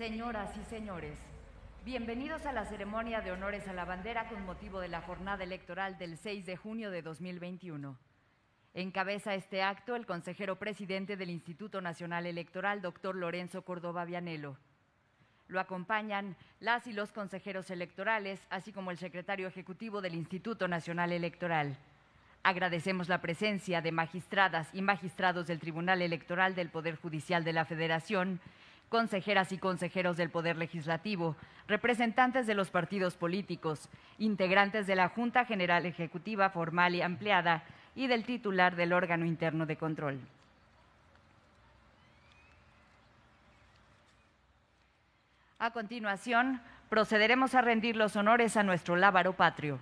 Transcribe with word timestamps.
Señoras 0.00 0.56
y 0.56 0.64
señores, 0.64 1.18
bienvenidos 1.84 2.46
a 2.46 2.52
la 2.52 2.64
ceremonia 2.64 3.20
de 3.20 3.32
honores 3.32 3.68
a 3.68 3.74
la 3.74 3.84
bandera 3.84 4.30
con 4.30 4.46
motivo 4.46 4.80
de 4.80 4.88
la 4.88 5.02
jornada 5.02 5.44
electoral 5.44 5.98
del 5.98 6.16
6 6.16 6.46
de 6.46 6.56
junio 6.56 6.90
de 6.90 7.02
2021. 7.02 7.98
Encabeza 8.72 9.34
este 9.34 9.62
acto 9.62 9.94
el 9.96 10.06
consejero 10.06 10.56
presidente 10.56 11.18
del 11.18 11.28
Instituto 11.28 11.82
Nacional 11.82 12.24
Electoral, 12.24 12.80
doctor 12.80 13.14
Lorenzo 13.14 13.60
Córdoba 13.60 14.06
Vianelo. 14.06 14.56
Lo 15.48 15.60
acompañan 15.60 16.34
las 16.60 16.86
y 16.86 16.94
los 16.94 17.12
consejeros 17.12 17.70
electorales, 17.70 18.40
así 18.48 18.72
como 18.72 18.90
el 18.90 18.96
secretario 18.96 19.48
ejecutivo 19.48 20.00
del 20.00 20.14
Instituto 20.14 20.66
Nacional 20.66 21.12
Electoral. 21.12 21.76
Agradecemos 22.42 23.10
la 23.10 23.20
presencia 23.20 23.82
de 23.82 23.92
magistradas 23.92 24.66
y 24.72 24.80
magistrados 24.80 25.46
del 25.46 25.60
Tribunal 25.60 26.00
Electoral 26.00 26.54
del 26.54 26.70
Poder 26.70 26.96
Judicial 26.96 27.44
de 27.44 27.52
la 27.52 27.66
Federación, 27.66 28.40
consejeras 28.90 29.52
y 29.52 29.58
consejeros 29.58 30.18
del 30.18 30.28
Poder 30.28 30.58
Legislativo, 30.58 31.36
representantes 31.68 32.46
de 32.46 32.54
los 32.54 32.70
partidos 32.70 33.14
políticos, 33.14 33.88
integrantes 34.18 34.86
de 34.86 34.96
la 34.96 35.08
Junta 35.08 35.46
General 35.46 35.86
Ejecutiva 35.86 36.50
formal 36.50 36.94
y 36.94 37.00
ampliada 37.00 37.62
y 37.94 38.08
del 38.08 38.26
titular 38.26 38.76
del 38.76 38.92
órgano 38.92 39.24
interno 39.24 39.64
de 39.64 39.76
control. 39.76 40.20
A 45.60 45.70
continuación, 45.70 46.60
procederemos 46.88 47.54
a 47.54 47.60
rendir 47.60 47.94
los 47.94 48.16
honores 48.16 48.56
a 48.56 48.62
nuestro 48.64 48.96
lábaro 48.96 49.34
patrio. 49.34 49.78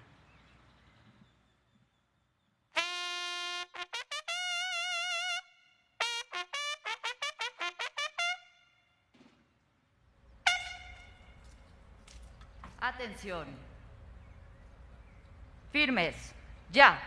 Firmes. 15.72 16.32
Ya. 16.72 16.98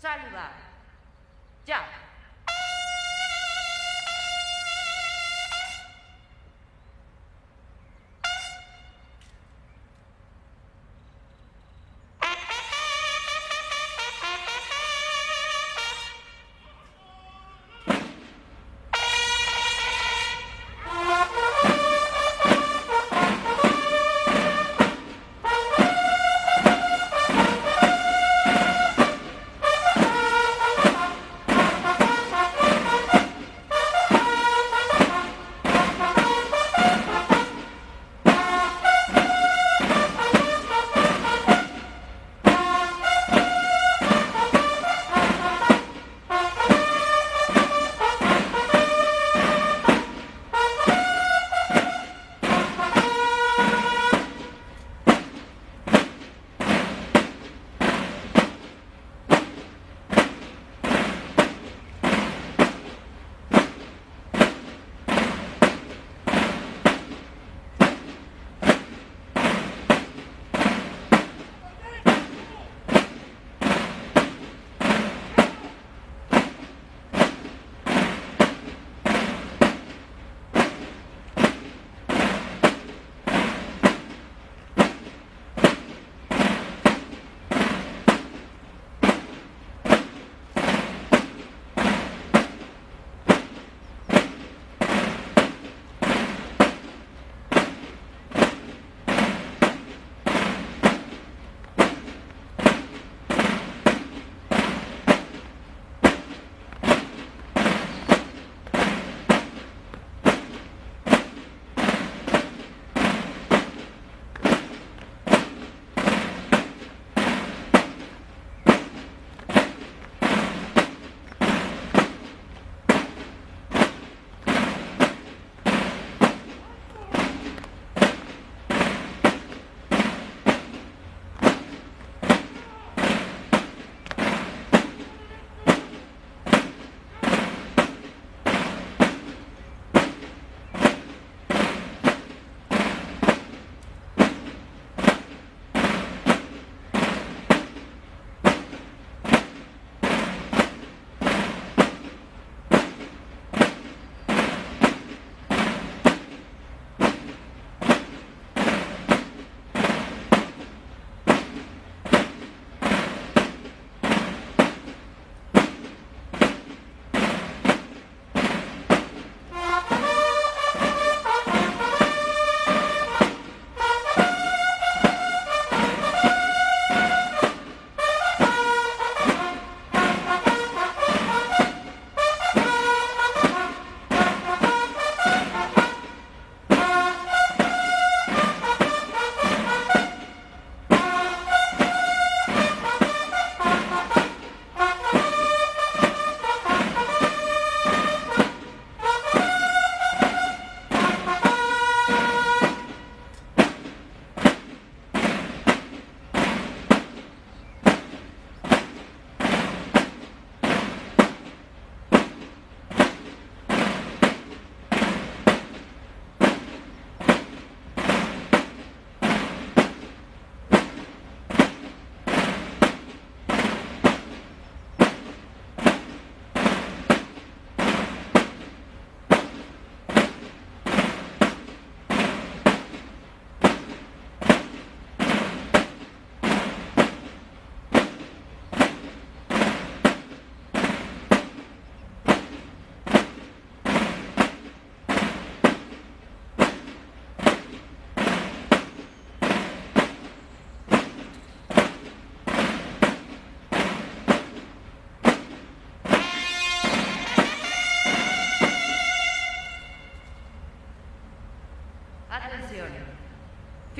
Saludar. 0.00 0.52
Ya. 1.66 1.84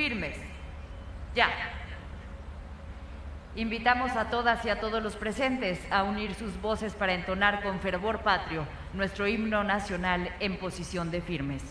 Firmes. 0.03 0.35
Ya. 1.33 1.49
Invitamos 3.55 4.11
a 4.17 4.31
todas 4.31 4.65
y 4.65 4.69
a 4.69 4.81
todos 4.81 5.01
los 5.01 5.15
presentes 5.15 5.79
a 5.93 6.03
unir 6.03 6.35
sus 6.35 6.61
voces 6.61 6.95
para 6.95 7.15
entonar 7.15 7.63
con 7.63 7.79
fervor 7.79 8.19
patrio 8.25 8.67
nuestro 8.95 9.29
himno 9.29 9.63
nacional 9.63 10.35
en 10.41 10.59
posición 10.59 11.13
de 11.13 11.21
firmes. 11.21 11.63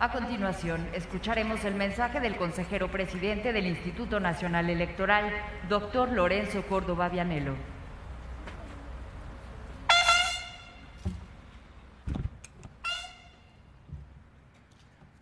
A 0.00 0.12
continuación, 0.12 0.88
escucharemos 0.92 1.64
el 1.64 1.74
mensaje 1.74 2.20
del 2.20 2.36
consejero 2.36 2.88
presidente 2.88 3.52
del 3.52 3.66
Instituto 3.66 4.20
Nacional 4.20 4.70
Electoral, 4.70 5.28
doctor 5.68 6.12
Lorenzo 6.12 6.62
Córdoba 6.62 7.08
Vianelo. 7.08 7.56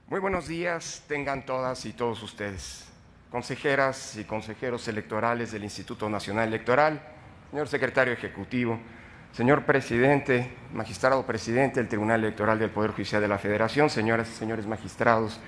Muy 0.09 0.21
buenos 0.21 0.47
días, 0.47 1.03
tengan 1.09 1.47
todas 1.47 1.87
y 1.87 1.95
todos 1.95 2.23
ustedes, 2.23 2.87
consejeras 3.31 4.19
y 4.19 4.25
consejeros 4.25 4.87
electorales 4.89 5.53
del 5.53 5.65
Instituto 5.65 6.11
Nacional 6.11 6.49
Electoral, 6.49 7.01
señor 7.51 7.69
secretario 7.69 8.13
ejecutivo, 8.13 8.79
Señor 9.37 9.65
presidente, 9.65 10.51
magistrado 10.73 11.27
presidente 11.27 11.79
del 11.79 11.91
Tribunal 11.91 12.25
Electoral 12.25 12.59
del 12.59 12.71
Poder 12.71 12.93
Judicial 12.93 13.21
de 13.21 13.29
la 13.29 13.37
Federación, 13.37 13.91
señoras 13.91 14.31
y 14.31 14.33
señores 14.33 14.67
magistrados, 14.67 15.39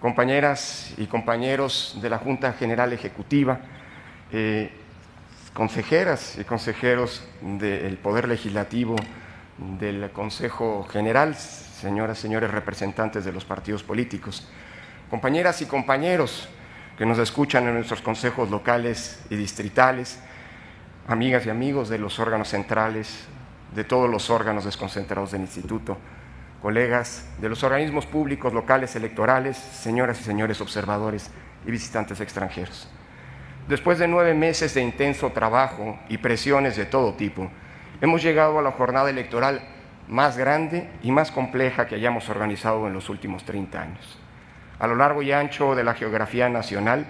compañeras 0.00 0.92
y 0.96 1.06
compañeros 1.06 2.00
de 2.02 2.10
la 2.10 2.18
Junta 2.18 2.52
General 2.54 2.92
Ejecutiva, 2.92 3.60
eh, 4.32 4.72
consejeras 5.54 6.36
y 6.36 6.42
consejeros 6.42 7.22
del 7.42 7.96
Poder 7.98 8.26
Legislativo, 8.26 8.96
del 9.78 10.10
Consejo 10.10 10.82
General, 10.90 11.36
señoras 11.36 12.18
y 12.18 12.22
señores 12.22 12.50
representantes 12.50 13.24
de 13.24 13.30
los 13.30 13.44
partidos 13.44 13.84
políticos, 13.84 14.48
compañeras 15.10 15.62
y 15.62 15.66
compañeros 15.66 16.48
que 16.98 17.06
nos 17.06 17.20
escuchan 17.20 17.68
en 17.68 17.74
nuestros 17.74 18.02
consejos 18.02 18.50
locales 18.50 19.24
y 19.30 19.36
distritales, 19.36 20.18
amigas 21.08 21.46
y 21.46 21.50
amigos 21.50 21.88
de 21.88 21.98
los 21.98 22.18
órganos 22.18 22.48
centrales, 22.48 23.26
de 23.74 23.84
todos 23.84 24.10
los 24.10 24.30
órganos 24.30 24.64
desconcentrados 24.64 25.32
del 25.32 25.42
Instituto, 25.42 25.98
colegas 26.62 27.28
de 27.40 27.48
los 27.48 27.62
organismos 27.62 28.06
públicos 28.06 28.52
locales 28.52 28.96
electorales, 28.96 29.56
señoras 29.56 30.20
y 30.20 30.24
señores 30.24 30.60
observadores 30.60 31.30
y 31.66 31.70
visitantes 31.70 32.20
extranjeros. 32.20 32.88
Después 33.68 33.98
de 33.98 34.08
nueve 34.08 34.34
meses 34.34 34.74
de 34.74 34.82
intenso 34.82 35.30
trabajo 35.30 35.98
y 36.08 36.18
presiones 36.18 36.76
de 36.76 36.86
todo 36.86 37.14
tipo, 37.14 37.50
hemos 38.00 38.22
llegado 38.22 38.58
a 38.58 38.62
la 38.62 38.72
jornada 38.72 39.10
electoral 39.10 39.60
más 40.08 40.36
grande 40.36 40.88
y 41.02 41.10
más 41.10 41.30
compleja 41.30 41.86
que 41.86 41.96
hayamos 41.96 42.28
organizado 42.28 42.86
en 42.86 42.92
los 42.92 43.08
últimos 43.08 43.44
30 43.44 43.80
años. 43.80 44.18
A 44.78 44.86
lo 44.86 44.94
largo 44.94 45.22
y 45.22 45.32
ancho 45.32 45.74
de 45.74 45.84
la 45.84 45.94
geografía 45.94 46.48
nacional 46.48 47.06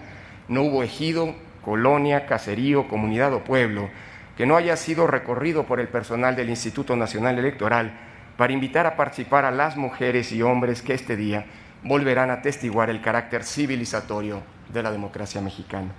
no 0.48 0.62
hubo 0.62 0.82
ejido 0.82 1.34
colonia, 1.66 2.26
caserío, 2.26 2.86
comunidad 2.86 3.34
o 3.34 3.42
pueblo 3.42 3.90
que 4.36 4.46
no 4.46 4.56
haya 4.56 4.76
sido 4.76 5.08
recorrido 5.08 5.64
por 5.64 5.80
el 5.80 5.88
personal 5.88 6.36
del 6.36 6.48
Instituto 6.48 6.94
Nacional 6.94 7.40
Electoral 7.40 7.90
para 8.36 8.52
invitar 8.52 8.86
a 8.86 8.94
participar 8.94 9.44
a 9.44 9.50
las 9.50 9.76
mujeres 9.76 10.30
y 10.30 10.42
hombres 10.42 10.80
que 10.80 10.94
este 10.94 11.16
día 11.16 11.44
volverán 11.82 12.30
a 12.30 12.40
testiguar 12.40 12.88
el 12.88 13.00
carácter 13.00 13.42
civilizatorio 13.42 14.44
de 14.72 14.80
la 14.80 14.92
democracia 14.92 15.40
mexicana. 15.40 15.90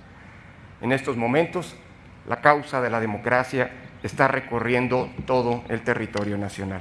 En 0.80 0.90
estos 0.90 1.18
momentos, 1.18 1.76
la 2.26 2.40
causa 2.40 2.80
de 2.80 2.88
la 2.88 2.98
democracia 2.98 3.70
está 4.02 4.26
recorriendo 4.26 5.10
todo 5.26 5.64
el 5.68 5.82
territorio 5.82 6.38
nacional. 6.38 6.80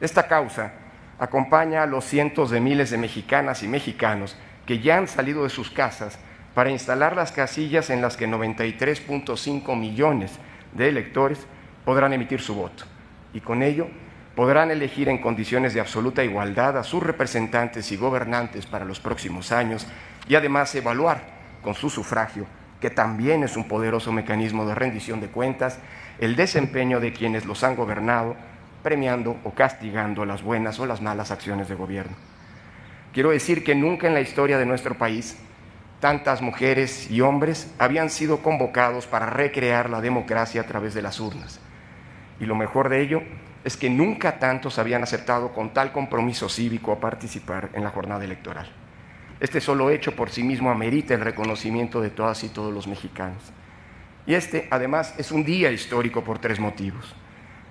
Esta 0.00 0.28
causa 0.28 0.72
acompaña 1.18 1.82
a 1.82 1.86
los 1.86 2.06
cientos 2.06 2.48
de 2.50 2.60
miles 2.60 2.88
de 2.88 2.96
mexicanas 2.96 3.62
y 3.62 3.68
mexicanos 3.68 4.38
que 4.64 4.78
ya 4.78 4.96
han 4.96 5.08
salido 5.08 5.42
de 5.42 5.50
sus 5.50 5.70
casas 5.70 6.18
para 6.54 6.70
instalar 6.70 7.16
las 7.16 7.32
casillas 7.32 7.90
en 7.90 8.02
las 8.02 8.16
que 8.16 8.28
93.5 8.28 9.76
millones 9.78 10.38
de 10.72 10.88
electores 10.88 11.46
podrán 11.84 12.12
emitir 12.12 12.40
su 12.40 12.54
voto 12.54 12.84
y 13.34 13.40
con 13.40 13.62
ello 13.62 13.88
podrán 14.34 14.70
elegir 14.70 15.08
en 15.08 15.18
condiciones 15.18 15.74
de 15.74 15.80
absoluta 15.80 16.24
igualdad 16.24 16.78
a 16.78 16.84
sus 16.84 17.02
representantes 17.02 17.92
y 17.92 17.96
gobernantes 17.96 18.66
para 18.66 18.84
los 18.84 19.00
próximos 19.00 19.52
años 19.52 19.86
y 20.28 20.34
además 20.34 20.74
evaluar 20.74 21.22
con 21.62 21.74
su 21.74 21.90
sufragio, 21.90 22.46
que 22.80 22.90
también 22.90 23.42
es 23.44 23.56
un 23.56 23.68
poderoso 23.68 24.12
mecanismo 24.12 24.66
de 24.66 24.74
rendición 24.74 25.20
de 25.20 25.28
cuentas, 25.28 25.78
el 26.18 26.36
desempeño 26.36 27.00
de 27.00 27.12
quienes 27.12 27.44
los 27.44 27.62
han 27.62 27.76
gobernado, 27.76 28.36
premiando 28.82 29.36
o 29.44 29.52
castigando 29.52 30.24
las 30.24 30.42
buenas 30.42 30.80
o 30.80 30.86
las 30.86 31.00
malas 31.00 31.30
acciones 31.30 31.68
de 31.68 31.74
gobierno. 31.74 32.16
Quiero 33.12 33.30
decir 33.30 33.62
que 33.62 33.74
nunca 33.74 34.06
en 34.06 34.14
la 34.14 34.20
historia 34.20 34.58
de 34.58 34.66
nuestro 34.66 34.96
país 34.96 35.36
tantas 36.02 36.42
mujeres 36.42 37.08
y 37.12 37.20
hombres 37.20 37.72
habían 37.78 38.10
sido 38.10 38.38
convocados 38.42 39.06
para 39.06 39.26
recrear 39.26 39.88
la 39.88 40.00
democracia 40.00 40.60
a 40.60 40.66
través 40.66 40.94
de 40.94 41.02
las 41.02 41.20
urnas. 41.20 41.60
y 42.40 42.44
lo 42.44 42.56
mejor 42.56 42.88
de 42.88 43.00
ello 43.00 43.22
es 43.62 43.76
que 43.76 43.88
nunca 43.88 44.40
tantos 44.40 44.80
habían 44.80 45.04
aceptado 45.04 45.52
con 45.52 45.72
tal 45.72 45.92
compromiso 45.92 46.48
cívico 46.48 46.90
a 46.90 46.98
participar 46.98 47.70
en 47.74 47.84
la 47.84 47.90
jornada 47.90 48.24
electoral. 48.24 48.68
Este 49.38 49.60
solo 49.60 49.90
hecho 49.90 50.16
por 50.16 50.30
sí 50.30 50.42
mismo 50.42 50.72
amerita 50.72 51.14
el 51.14 51.20
reconocimiento 51.20 52.00
de 52.00 52.10
todas 52.10 52.42
y 52.42 52.48
todos 52.48 52.74
los 52.74 52.88
mexicanos. 52.88 53.52
Y 54.26 54.34
este, 54.34 54.66
además, 54.72 55.14
es 55.18 55.30
un 55.30 55.44
día 55.44 55.70
histórico 55.70 56.24
por 56.24 56.40
tres 56.40 56.58
motivos. 56.58 57.14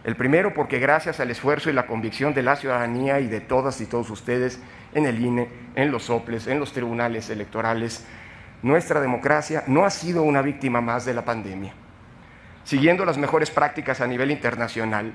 El 0.06 0.16
primero, 0.16 0.54
porque 0.54 0.80
gracias 0.80 1.20
al 1.20 1.32
esfuerzo 1.32 1.70
y 1.70 1.74
la 1.74 1.86
convicción 1.86 2.34
de 2.34 2.44
la 2.44 2.56
ciudadanía 2.56 3.20
y 3.20 3.28
de 3.28 3.42
todas 3.42 3.82
y 3.82 3.88
todos 3.88 4.10
ustedes 4.10 4.62
en 4.94 5.06
el 5.06 5.22
INE, 5.22 5.50
en 5.76 5.92
los 5.92 6.04
soples, 6.04 6.48
en 6.48 6.60
los 6.60 6.72
tribunales 6.72 7.30
electorales, 7.30 8.06
nuestra 8.62 9.01
democracia 9.01 9.63
no 9.68 9.86
ha 9.86 9.89
sido 9.89 10.24
una 10.24 10.41
víctima 10.41 10.82
más 10.82 11.06
de 11.06 11.13
la 11.13 11.25
pandemia. 11.25 11.74
Siguiendo 12.63 13.06
las 13.06 13.18
mejores 13.18 13.50
prácticas 13.50 14.01
a 14.01 14.08
nivel 14.08 14.32
internacional, 14.32 15.13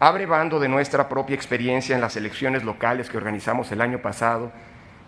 abrevando 0.00 0.58
de 0.58 0.68
nuestra 0.68 1.08
propia 1.08 1.36
experiencia 1.36 1.94
en 1.94 2.00
las 2.00 2.16
elecciones 2.16 2.64
locales 2.64 3.08
que 3.08 3.16
organizamos 3.16 3.70
el 3.70 3.80
año 3.80 4.00
pasado 4.00 4.50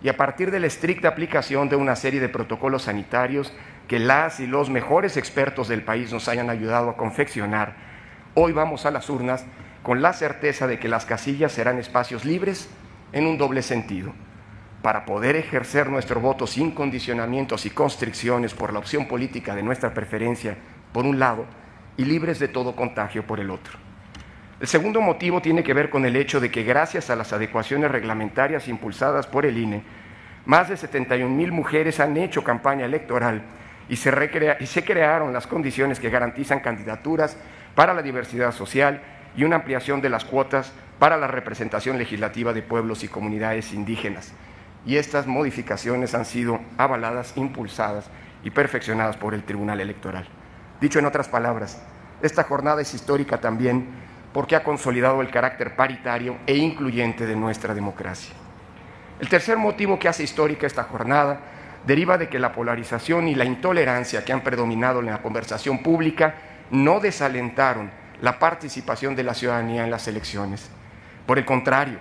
y 0.02 0.08
a 0.08 0.16
partir 0.16 0.50
de 0.50 0.60
la 0.60 0.68
estricta 0.68 1.08
aplicación 1.08 1.68
de 1.68 1.76
una 1.76 1.96
serie 1.96 2.20
de 2.20 2.28
protocolos 2.28 2.82
sanitarios 2.82 3.52
que 3.88 3.98
las 3.98 4.38
y 4.38 4.46
los 4.46 4.70
mejores 4.70 5.16
expertos 5.16 5.66
del 5.66 5.82
país 5.82 6.12
nos 6.12 6.28
hayan 6.28 6.50
ayudado 6.50 6.90
a 6.90 6.96
confeccionar, 6.96 7.74
hoy 8.34 8.52
vamos 8.52 8.86
a 8.86 8.90
las 8.90 9.10
urnas 9.10 9.44
con 9.82 10.00
la 10.00 10.12
certeza 10.12 10.66
de 10.66 10.78
que 10.78 10.88
las 10.88 11.06
casillas 11.06 11.52
serán 11.52 11.78
espacios 11.78 12.24
libres 12.24 12.68
en 13.12 13.26
un 13.26 13.36
doble 13.36 13.62
sentido, 13.62 14.12
para 14.84 15.06
poder 15.06 15.34
ejercer 15.34 15.88
nuestro 15.88 16.20
voto 16.20 16.46
sin 16.46 16.72
condicionamientos 16.72 17.64
y 17.64 17.70
constricciones 17.70 18.52
por 18.52 18.70
la 18.70 18.80
opción 18.80 19.08
política 19.08 19.54
de 19.54 19.62
nuestra 19.62 19.94
preferencia, 19.94 20.58
por 20.92 21.06
un 21.06 21.18
lado, 21.18 21.46
y 21.96 22.04
libres 22.04 22.38
de 22.38 22.48
todo 22.48 22.76
contagio 22.76 23.26
por 23.26 23.40
el 23.40 23.48
otro. 23.48 23.78
El 24.60 24.66
segundo 24.66 25.00
motivo 25.00 25.40
tiene 25.40 25.64
que 25.64 25.72
ver 25.72 25.88
con 25.88 26.04
el 26.04 26.16
hecho 26.16 26.38
de 26.38 26.50
que 26.50 26.64
gracias 26.64 27.08
a 27.08 27.16
las 27.16 27.32
adecuaciones 27.32 27.90
reglamentarias 27.90 28.68
impulsadas 28.68 29.26
por 29.26 29.46
el 29.46 29.56
INE, 29.56 29.82
más 30.44 30.68
de 30.68 30.76
71 30.76 31.34
mil 31.34 31.50
mujeres 31.50 31.98
han 31.98 32.14
hecho 32.18 32.44
campaña 32.44 32.84
electoral 32.84 33.40
y 33.88 33.96
se, 33.96 34.12
y 34.60 34.66
se 34.66 34.84
crearon 34.84 35.32
las 35.32 35.46
condiciones 35.46 35.98
que 35.98 36.10
garantizan 36.10 36.60
candidaturas 36.60 37.38
para 37.74 37.94
la 37.94 38.02
diversidad 38.02 38.52
social 38.52 39.00
y 39.34 39.44
una 39.44 39.56
ampliación 39.56 40.02
de 40.02 40.10
las 40.10 40.26
cuotas 40.26 40.74
para 40.98 41.16
la 41.16 41.26
representación 41.26 41.96
legislativa 41.96 42.52
de 42.52 42.60
pueblos 42.60 43.02
y 43.02 43.08
comunidades 43.08 43.72
indígenas. 43.72 44.34
Y 44.86 44.96
estas 44.96 45.26
modificaciones 45.26 46.14
han 46.14 46.24
sido 46.24 46.60
avaladas, 46.76 47.32
impulsadas 47.36 48.06
y 48.42 48.50
perfeccionadas 48.50 49.16
por 49.16 49.34
el 49.34 49.44
Tribunal 49.44 49.80
Electoral. 49.80 50.28
Dicho 50.80 50.98
en 50.98 51.06
otras 51.06 51.28
palabras, 51.28 51.82
esta 52.22 52.44
jornada 52.44 52.82
es 52.82 52.94
histórica 52.94 53.38
también 53.38 53.86
porque 54.32 54.56
ha 54.56 54.64
consolidado 54.64 55.20
el 55.20 55.30
carácter 55.30 55.76
paritario 55.76 56.36
e 56.46 56.56
incluyente 56.56 57.24
de 57.26 57.36
nuestra 57.36 57.74
democracia. 57.74 58.34
El 59.20 59.28
tercer 59.28 59.56
motivo 59.56 59.98
que 59.98 60.08
hace 60.08 60.24
histórica 60.24 60.66
esta 60.66 60.82
jornada 60.84 61.40
deriva 61.86 62.18
de 62.18 62.28
que 62.28 62.38
la 62.38 62.52
polarización 62.52 63.28
y 63.28 63.34
la 63.34 63.44
intolerancia 63.44 64.24
que 64.24 64.32
han 64.32 64.42
predominado 64.42 65.00
en 65.00 65.06
la 65.06 65.22
conversación 65.22 65.82
pública 65.82 66.34
no 66.70 66.98
desalentaron 66.98 67.90
la 68.20 68.38
participación 68.38 69.14
de 69.14 69.22
la 69.22 69.34
ciudadanía 69.34 69.84
en 69.84 69.90
las 69.90 70.08
elecciones. 70.08 70.68
Por 71.26 71.38
el 71.38 71.44
contrario, 71.44 71.98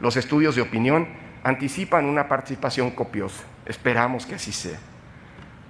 los 0.00 0.16
estudios 0.16 0.54
de 0.54 0.62
opinión 0.62 1.08
anticipan 1.42 2.06
una 2.06 2.28
participación 2.28 2.90
copiosa. 2.90 3.42
Esperamos 3.66 4.26
que 4.26 4.36
así 4.36 4.52
sea. 4.52 4.78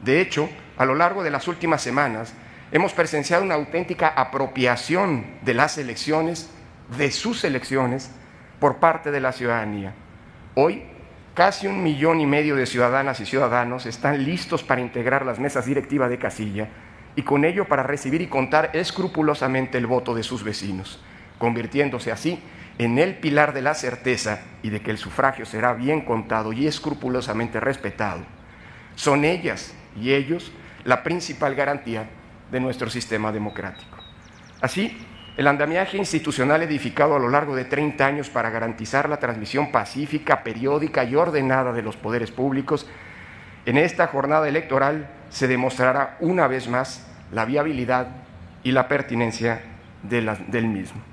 De 0.02 0.20
hecho, 0.20 0.48
a 0.76 0.84
lo 0.84 0.94
largo 0.94 1.22
de 1.22 1.30
las 1.30 1.48
últimas 1.48 1.82
semanas, 1.82 2.34
hemos 2.72 2.92
presenciado 2.92 3.44
una 3.44 3.54
auténtica 3.54 4.08
apropiación 4.08 5.26
de 5.42 5.54
las 5.54 5.78
elecciones, 5.78 6.50
de 6.96 7.10
sus 7.10 7.44
elecciones, 7.44 8.10
por 8.58 8.76
parte 8.76 9.10
de 9.10 9.20
la 9.20 9.32
ciudadanía. 9.32 9.94
Hoy, 10.54 10.84
casi 11.34 11.66
un 11.66 11.82
millón 11.82 12.20
y 12.20 12.26
medio 12.26 12.56
de 12.56 12.66
ciudadanas 12.66 13.20
y 13.20 13.26
ciudadanos 13.26 13.86
están 13.86 14.24
listos 14.24 14.62
para 14.62 14.80
integrar 14.80 15.24
las 15.26 15.38
mesas 15.38 15.66
directivas 15.66 16.10
de 16.10 16.18
casilla 16.18 16.68
y 17.16 17.22
con 17.22 17.44
ello 17.44 17.66
para 17.66 17.82
recibir 17.82 18.22
y 18.22 18.26
contar 18.26 18.70
escrupulosamente 18.74 19.78
el 19.78 19.86
voto 19.86 20.14
de 20.14 20.22
sus 20.22 20.44
vecinos, 20.44 21.02
convirtiéndose 21.38 22.12
así 22.12 22.40
en 22.84 22.98
el 22.98 23.16
pilar 23.16 23.52
de 23.52 23.62
la 23.62 23.74
certeza 23.74 24.40
y 24.62 24.70
de 24.70 24.80
que 24.80 24.90
el 24.90 24.98
sufragio 24.98 25.44
será 25.44 25.74
bien 25.74 26.02
contado 26.02 26.52
y 26.52 26.66
escrupulosamente 26.66 27.60
respetado. 27.60 28.20
Son 28.94 29.24
ellas 29.24 29.74
y 30.00 30.12
ellos 30.12 30.52
la 30.84 31.02
principal 31.02 31.54
garantía 31.54 32.08
de 32.50 32.60
nuestro 32.60 32.90
sistema 32.90 33.32
democrático. 33.32 33.98
Así, 34.60 34.96
el 35.36 35.46
andamiaje 35.46 35.96
institucional 35.96 36.62
edificado 36.62 37.16
a 37.16 37.18
lo 37.18 37.28
largo 37.28 37.56
de 37.56 37.64
30 37.64 38.04
años 38.04 38.30
para 38.30 38.50
garantizar 38.50 39.08
la 39.08 39.18
transmisión 39.18 39.72
pacífica, 39.72 40.42
periódica 40.42 41.04
y 41.04 41.14
ordenada 41.14 41.72
de 41.72 41.82
los 41.82 41.96
poderes 41.96 42.30
públicos, 42.30 42.86
en 43.64 43.78
esta 43.78 44.08
jornada 44.08 44.48
electoral 44.48 45.08
se 45.30 45.48
demostrará 45.48 46.16
una 46.20 46.48
vez 46.48 46.68
más 46.68 47.06
la 47.32 47.44
viabilidad 47.44 48.08
y 48.62 48.72
la 48.72 48.88
pertinencia 48.88 49.62
del 50.02 50.66
mismo. 50.66 51.11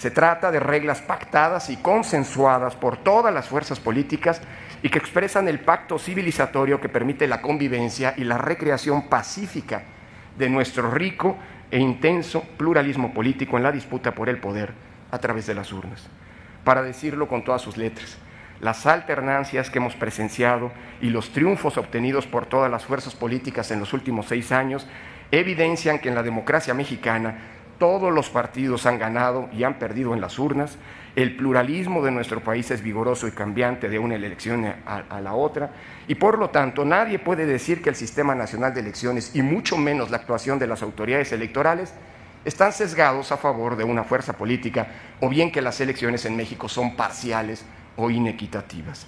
Se 0.00 0.10
trata 0.10 0.50
de 0.50 0.60
reglas 0.60 1.02
pactadas 1.02 1.68
y 1.68 1.76
consensuadas 1.76 2.74
por 2.74 2.96
todas 2.96 3.34
las 3.34 3.48
fuerzas 3.48 3.80
políticas 3.80 4.40
y 4.82 4.88
que 4.88 4.98
expresan 4.98 5.46
el 5.46 5.60
pacto 5.60 5.98
civilizatorio 5.98 6.80
que 6.80 6.88
permite 6.88 7.26
la 7.26 7.42
convivencia 7.42 8.14
y 8.16 8.24
la 8.24 8.38
recreación 8.38 9.10
pacífica 9.10 9.82
de 10.38 10.48
nuestro 10.48 10.90
rico 10.90 11.36
e 11.70 11.78
intenso 11.78 12.42
pluralismo 12.56 13.12
político 13.12 13.58
en 13.58 13.62
la 13.62 13.72
disputa 13.72 14.14
por 14.14 14.30
el 14.30 14.38
poder 14.38 14.72
a 15.10 15.18
través 15.18 15.46
de 15.46 15.54
las 15.54 15.70
urnas. 15.70 16.08
Para 16.64 16.80
decirlo 16.82 17.28
con 17.28 17.44
todas 17.44 17.60
sus 17.60 17.76
letras, 17.76 18.16
las 18.62 18.86
alternancias 18.86 19.68
que 19.68 19.80
hemos 19.80 19.96
presenciado 19.96 20.72
y 21.02 21.10
los 21.10 21.30
triunfos 21.30 21.76
obtenidos 21.76 22.26
por 22.26 22.46
todas 22.46 22.70
las 22.70 22.86
fuerzas 22.86 23.14
políticas 23.14 23.70
en 23.70 23.80
los 23.80 23.92
últimos 23.92 24.24
seis 24.24 24.50
años 24.50 24.86
evidencian 25.30 25.98
que 25.98 26.08
en 26.08 26.14
la 26.14 26.22
democracia 26.22 26.72
mexicana 26.72 27.59
todos 27.80 28.12
los 28.12 28.28
partidos 28.28 28.84
han 28.84 28.98
ganado 28.98 29.48
y 29.52 29.64
han 29.64 29.78
perdido 29.78 30.12
en 30.12 30.20
las 30.20 30.38
urnas, 30.38 30.76
el 31.16 31.34
pluralismo 31.34 32.04
de 32.04 32.10
nuestro 32.10 32.40
país 32.40 32.70
es 32.70 32.82
vigoroso 32.82 33.26
y 33.26 33.32
cambiante 33.32 33.88
de 33.88 33.98
una 33.98 34.14
elección 34.14 34.66
a, 34.86 35.20
la 35.20 35.32
otra, 35.32 35.70
y 36.06 36.14
por 36.14 36.38
lo 36.38 36.50
tanto 36.50 36.84
nadie 36.84 37.18
puede 37.18 37.46
decir 37.46 37.82
que 37.82 37.88
el 37.88 37.96
Sistema 37.96 38.34
Nacional 38.34 38.74
de 38.74 38.80
Elecciones, 38.80 39.34
y 39.34 39.40
mucho 39.40 39.78
menos 39.78 40.10
la 40.10 40.18
actuación 40.18 40.58
de 40.58 40.66
las 40.66 40.82
autoridades 40.82 41.32
electorales, 41.32 41.94
están 42.44 42.72
sesgados 42.72 43.32
a 43.32 43.38
favor 43.38 43.76
de 43.76 43.84
una 43.84 44.04
fuerza 44.04 44.34
política, 44.34 44.88
o 45.20 45.30
bien 45.30 45.50
que 45.50 45.62
las 45.62 45.80
elecciones 45.80 46.26
en 46.26 46.36
México 46.36 46.68
son 46.68 46.96
parciales 46.96 47.64
o 47.96 48.10
inequitativas. 48.10 49.06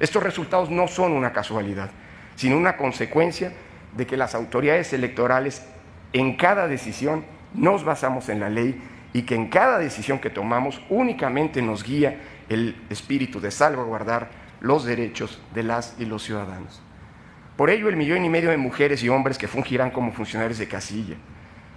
Estos 0.00 0.22
resultados 0.22 0.68
no 0.68 0.88
son 0.88 1.12
una 1.12 1.32
casualidad, 1.32 1.90
sino 2.34 2.56
una 2.56 2.76
consecuencia 2.76 3.52
de 3.96 4.04
que 4.04 4.16
las 4.16 4.34
autoridades 4.34 4.92
electorales 4.92 5.64
en 6.12 6.36
cada 6.36 6.66
decisión 6.66 7.24
nos 7.54 7.84
basamos 7.84 8.28
en 8.28 8.40
la 8.40 8.48
ley 8.48 8.80
y 9.12 9.22
que 9.22 9.34
en 9.34 9.48
cada 9.48 9.78
decisión 9.78 10.18
que 10.18 10.30
tomamos 10.30 10.80
únicamente 10.88 11.62
nos 11.62 11.82
guía 11.82 12.20
el 12.48 12.76
espíritu 12.90 13.40
de 13.40 13.50
salvaguardar 13.50 14.30
los 14.60 14.84
derechos 14.84 15.40
de 15.54 15.62
las 15.62 15.96
y 15.98 16.04
los 16.04 16.22
ciudadanos. 16.22 16.82
Por 17.56 17.70
ello, 17.70 17.88
el 17.88 17.96
millón 17.96 18.24
y 18.24 18.28
medio 18.28 18.50
de 18.50 18.56
mujeres 18.56 19.02
y 19.02 19.08
hombres 19.08 19.36
que 19.36 19.48
fungirán 19.48 19.90
como 19.90 20.12
funcionarios 20.12 20.58
de 20.58 20.68
casilla, 20.68 21.16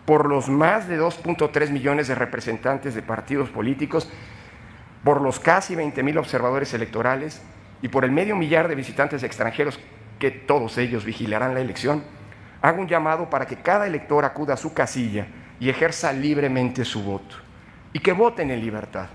por 0.06 0.28
los 0.28 0.50
más 0.50 0.88
de 0.88 1.00
2.3 1.00 1.72
millones 1.72 2.08
de 2.08 2.16
representantes 2.16 2.94
de 2.96 3.02
partidos 3.02 3.50
políticos, 3.50 4.10
por 5.04 5.22
los 5.22 5.40
casi 5.40 5.76
20 5.76 6.02
mil 6.04 6.18
observadores 6.18 6.74
electorales 6.74 7.42
y 7.82 7.90
por 7.90 8.06
el 8.06 8.12
medio 8.12 8.36
millar 8.36 8.68
de 8.68 8.76
visitantes 8.76 9.24
extranjeros 9.24 9.80
que 10.20 10.32
todos 10.32 10.78
ellos 10.78 11.04
vigilarán 11.04 11.54
la 11.54 11.60
elección, 11.60 12.04
hago 12.62 12.80
un 12.80 12.88
llamado 12.88 13.30
para 13.30 13.46
que 13.46 13.58
cada 13.58 13.88
elector 13.88 14.24
acuda 14.24 14.54
a 14.54 14.58
su 14.58 14.74
casilla 14.74 15.28
y 15.60 15.70
ejerza 15.70 16.12
libremente 16.12 16.86
su 16.86 17.04
voto. 17.04 17.36
Y 17.94 18.00
que 18.00 18.14
voten 18.14 18.52
en 18.52 18.62
libertad 18.62 19.08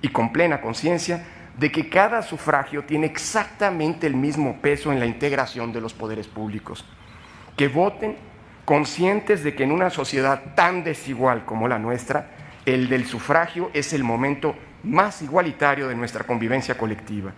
y 0.00 0.08
con 0.08 0.32
plena 0.32 0.60
conciencia 0.60 1.24
de 1.58 1.70
que 1.70 1.88
cada 1.88 2.22
sufragio 2.22 2.84
tiene 2.84 3.06
exactamente 3.06 4.06
el 4.06 4.16
mismo 4.16 4.60
peso 4.60 4.92
en 4.92 4.98
la 4.98 5.06
integración 5.06 5.72
de 5.72 5.80
los 5.80 5.92
poderes 5.92 6.26
públicos. 6.26 6.84
Que 7.56 7.68
voten 7.68 8.16
conscientes 8.64 9.44
de 9.44 9.54
que 9.54 9.64
en 9.64 9.72
una 9.72 9.90
sociedad 9.90 10.54
tan 10.54 10.84
desigual 10.84 11.44
como 11.44 11.68
la 11.68 11.78
nuestra, 11.78 12.30
el 12.64 12.88
del 12.88 13.06
sufragio 13.06 13.70
es 13.74 13.92
el 13.92 14.04
momento 14.04 14.54
más 14.82 15.22
igualitario 15.22 15.88
de 15.88 15.94
nuestra 15.94 16.24
convivencia 16.24 16.76
colectiva. 16.76 17.32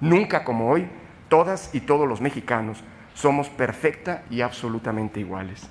Nunca 0.00 0.44
como 0.44 0.68
hoy, 0.68 0.86
todas 1.28 1.70
y 1.72 1.80
todos 1.80 2.08
los 2.08 2.20
mexicanos 2.20 2.82
somos 3.14 3.48
perfecta 3.48 4.22
y 4.30 4.42
absolutamente 4.42 5.20
iguales. 5.20 5.68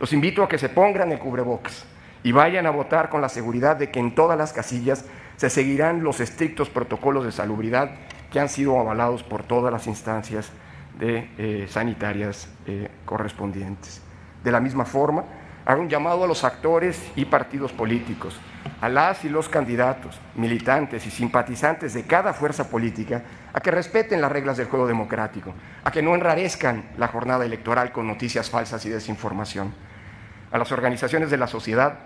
Los 0.00 0.14
invito 0.14 0.42
a 0.42 0.48
que 0.48 0.56
se 0.56 0.70
pongan 0.70 1.12
el 1.12 1.18
cubrebocas 1.18 1.84
y 2.22 2.32
vayan 2.32 2.66
a 2.66 2.70
votar 2.70 3.10
con 3.10 3.20
la 3.20 3.28
seguridad 3.28 3.76
de 3.76 3.90
que 3.90 4.00
en 4.00 4.14
todas 4.14 4.38
las 4.38 4.54
casillas 4.54 5.04
se 5.36 5.50
seguirán 5.50 6.02
los 6.02 6.20
estrictos 6.20 6.70
protocolos 6.70 7.22
de 7.26 7.32
salubridad 7.32 7.90
que 8.32 8.40
han 8.40 8.48
sido 8.48 8.80
avalados 8.80 9.22
por 9.22 9.42
todas 9.42 9.70
las 9.70 9.86
instancias 9.86 10.52
eh, 11.00 11.66
sanitarias 11.68 12.48
eh, 12.66 12.88
correspondientes. 13.04 14.00
De 14.42 14.50
la 14.50 14.60
misma 14.60 14.86
forma, 14.86 15.24
hago 15.66 15.82
un 15.82 15.90
llamado 15.90 16.24
a 16.24 16.26
los 16.26 16.44
actores 16.44 16.98
y 17.14 17.26
partidos 17.26 17.72
políticos, 17.72 18.40
a 18.80 18.88
las 18.88 19.24
y 19.26 19.28
los 19.28 19.50
candidatos, 19.50 20.18
militantes 20.34 21.06
y 21.06 21.10
simpatizantes 21.10 21.92
de 21.92 22.04
cada 22.04 22.32
fuerza 22.32 22.70
política 22.70 23.22
a 23.52 23.60
que 23.60 23.70
respeten 23.70 24.22
las 24.22 24.32
reglas 24.32 24.56
del 24.56 24.68
juego 24.68 24.86
democrático, 24.86 25.52
a 25.84 25.90
que 25.90 26.00
no 26.00 26.14
enrarezcan 26.14 26.84
la 26.96 27.08
jornada 27.08 27.44
electoral 27.44 27.92
con 27.92 28.06
noticias 28.06 28.48
falsas 28.48 28.86
y 28.86 28.88
desinformación, 28.88 29.74
a 30.50 30.58
las 30.58 30.72
organizaciones 30.72 31.30
de 31.30 31.36
la 31.36 31.46
sociedad, 31.46 31.98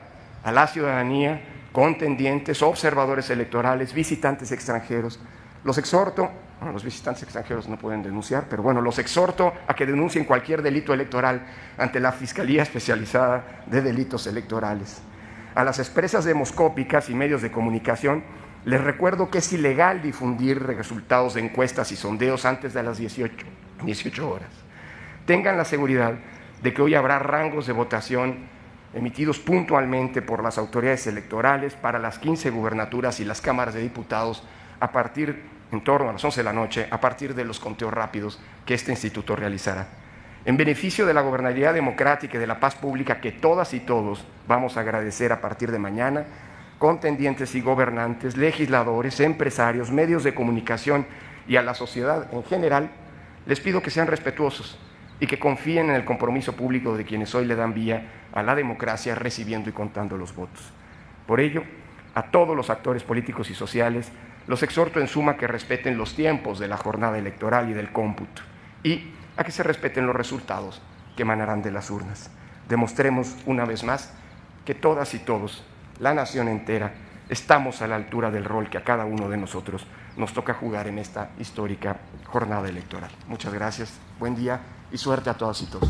a 0.43 0.53
la 0.53 0.67
ciudadanía, 0.67 1.41
contendientes, 1.73 2.63
observadores 2.63 3.31
electorales, 3.31 3.95
visitantes 3.95 4.53
extranjeros. 4.53 5.21
Los 5.65 5.79
exhorto 5.79 6.31
los 6.73 6.85
visitantes 6.85 7.23
extranjeros 7.25 7.69
no 7.69 7.79
pueden 7.79 8.03
denunciar, 8.03 8.47
pero 8.49 8.63
bueno, 8.63 8.81
los 8.81 8.99
exhorto 8.99 9.53
a 9.67 9.75
que 9.75 9.87
denuncien 9.87 10.25
cualquier 10.25 10.63
delito 10.63 10.95
electoral 10.95 11.47
ante 11.77 12.01
la 12.01 12.13
Fiscalía 12.13 12.63
Especializada 12.63 13.63
de 13.67 13.83
Delitos 13.83 14.27
Electorales. 14.27 15.03
A 15.55 15.65
las 15.65 15.79
expresas 15.79 16.25
demoscópicas 16.25 17.11
y 17.11 17.15
medios 17.15 17.43
de 17.43 17.53
comunicación 17.53 18.25
les 18.65 18.81
recuerdo 18.81 19.31
que 19.31 19.39
es 19.39 19.53
ilegal 19.53 20.01
difundir 20.01 20.63
resultados 20.63 21.35
de 21.35 21.43
encuestas 21.43 21.93
y 21.93 21.97
sondeos 21.97 22.45
antes 22.47 22.73
de 22.73 22.83
las 22.83 22.97
18, 22.97 23.47
18 23.85 24.31
horas. 24.31 24.49
Tengan 25.27 25.57
la 25.57 25.65
seguridad 25.65 26.15
de 26.63 26.73
que 26.73 26.83
hoy 26.83 26.95
habrá 26.95 27.19
rangos 27.19 27.67
de 27.67 27.73
votación 27.73 28.55
emitidos 28.95 29.39
puntualmente 29.39 30.23
por 30.23 30.43
las 30.43 30.57
autoridades 30.57 31.07
electorales 31.07 31.75
para 31.75 31.99
las 31.99 32.19
15 32.19 32.51
gubernaturas 32.51 33.21
y 33.21 33.25
las 33.25 33.41
cámaras 33.41 33.75
de 33.75 33.83
diputados 33.83 34.43
a 34.81 34.93
partir 34.93 35.43
en 35.73 35.83
torno 35.83 36.11
a 36.11 36.13
las 36.13 36.25
11 36.25 36.41
de 36.41 36.45
la 36.45 36.53
noche 36.53 36.87
a 36.91 37.01
partir 37.01 37.35
de 37.35 37.45
los 37.45 37.59
conteos 37.59 37.93
rápidos 37.93 38.41
que 38.65 38.75
este 38.75 38.93
instituto 38.93 39.35
realizará. 39.35 39.89
En 40.45 40.57
beneficio 40.57 41.07
de 41.07 41.15
la 41.15 41.23
gobernabilidad 41.23 41.75
democrática 41.75 42.37
y 42.37 42.41
de 42.41 42.47
la 42.47 42.61
paz 42.61 42.75
pública 42.75 43.21
que 43.21 43.33
todas 43.33 43.75
y 43.75 43.81
todos 43.81 44.25
vamos 44.47 44.77
a 44.77 44.81
agradecer 44.81 45.33
a 45.33 45.41
partir 45.41 45.73
de 45.73 45.79
mañana, 45.79 46.25
contendientes 46.79 47.55
y 47.55 47.63
gobernantes, 47.63 48.37
legisladores, 48.37 49.19
empresarios, 49.21 49.91
medios 49.91 50.23
de 50.23 50.35
comunicación 50.35 51.07
y 51.49 51.57
a 51.57 51.63
la 51.63 51.75
sociedad 51.75 52.29
en 52.33 52.45
general, 52.45 52.91
les 53.47 53.61
pido 53.61 53.83
que 53.83 53.91
sean 53.91 54.07
respetuosos 54.07 54.79
y 55.21 55.27
que 55.27 55.39
confíen 55.39 55.91
en 55.91 55.97
el 55.97 56.05
compromiso 56.05 56.55
público 56.55 56.97
de 56.97 57.05
quienes 57.05 57.35
hoy 57.35 57.45
le 57.45 57.55
dan 57.55 57.75
vía 57.75 58.07
a 58.33 58.43
la 58.43 58.55
democracia 58.55 59.15
recibiendo 59.15 59.71
y 59.71 59.73
contando 59.73 60.17
los 60.17 60.35
votos. 60.35 60.73
Por 61.27 61.41
ello, 61.41 61.63
a 62.15 62.25
todos 62.31 62.57
los 62.57 62.71
actores 62.71 63.03
políticos 63.03 63.51
y 63.51 63.55
sociales, 63.55 64.11
los 64.47 64.63
exhorto 64.63 65.01
en 65.01 65.09
suma 65.09 65.37
que 65.37 65.47
respeten 65.47 65.97
los 65.97 66.15
tiempos 66.15 66.59
de 66.59 66.69
la 66.69 66.77
jornada 66.77 67.19
electoral 67.19 67.71
y 67.71 67.73
del 67.73 67.93
cómputo 67.93 68.43
y 68.83 69.13
a 69.37 69.45
que 69.45 69.53
se 69.53 69.63
respeten 69.63 70.07
los 70.07 70.15
resultados 70.15 70.83
que 71.17 71.23
emanarán 71.23 71.63
de 71.63 71.71
las 71.71 71.91
urnas. 71.91 72.31
Demostremos 72.69 73.37
una 73.47 73.65
vez 73.65 73.85
más 73.85 74.13
que 74.65 74.75
todas 74.75 75.15
y 75.15 75.19
todos, 75.19 75.65
la 76.01 76.15
nación 76.15 76.49
entera, 76.49 76.93
estamos 77.29 77.83
a 77.83 77.87
la 77.87 77.97
altura 77.97 78.31
del 78.31 78.45
rol 78.45 78.69
que 78.69 78.79
a 78.79 78.85
cada 78.85 79.05
uno 79.05 79.29
de 79.29 79.37
nosotros 79.37 79.87
nos 80.17 80.33
toca 80.33 80.55
jugar 80.55 80.87
en 80.87 80.99
esta 80.99 81.31
histórica 81.39 81.97
jornada 82.27 82.69
electoral. 82.69 83.11
Muchas 83.29 83.53
gracias, 83.53 83.99
buen 84.19 84.35
día 84.35 84.61
y 84.95 84.99
suerte 84.99 85.29
a 85.29 85.35
todas 85.35 85.61
y 85.61 85.67
todos. 85.67 85.89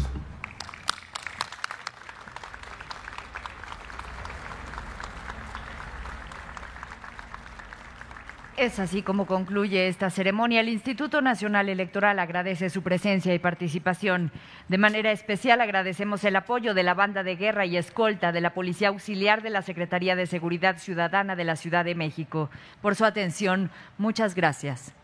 Es 8.57 8.79
así 8.79 9.03
como 9.03 9.27
concluye 9.27 9.89
esta 9.89 10.09
ceremonia. 10.09 10.61
El 10.61 10.71
Instituto 10.71 11.21
Nacional 11.21 11.69
Electoral 11.69 12.19
agradece 12.19 12.71
su 12.71 12.83
presencia 12.83 13.35
y 13.35 13.39
participación. 13.39 14.33
De 14.69 14.79
manera 14.79 15.13
especial 15.13 15.61
agradecemos 15.61 16.25
el 16.25 16.37
apoyo 16.37 16.73
de 16.73 16.83
la 16.83 16.95
banda 16.95 17.23
de 17.23 17.37
guerra 17.37 17.67
y 17.67 17.77
escolta 17.77 18.33
de 18.33 18.41
la 18.41 18.55
Policía 18.55 18.89
Auxiliar 18.89 19.43
de 19.43 19.51
la 19.51 19.61
Secretaría 19.61 20.17
de 20.17 20.25
Seguridad 20.25 20.79
Ciudadana 20.79 21.37
de 21.37 21.45
la 21.45 21.57
Ciudad 21.57 21.85
de 21.85 21.95
México. 21.95 22.49
Por 22.81 22.95
su 22.95 23.05
atención, 23.05 23.71
muchas 23.99 24.35
gracias. 24.35 24.95